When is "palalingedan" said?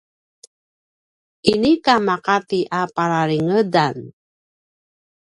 2.95-3.97